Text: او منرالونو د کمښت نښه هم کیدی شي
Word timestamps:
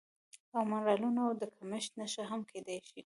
او 0.55 0.61
منرالونو 0.71 1.23
د 1.41 1.43
کمښت 1.55 1.91
نښه 1.99 2.23
هم 2.29 2.41
کیدی 2.51 2.77
شي 2.89 2.99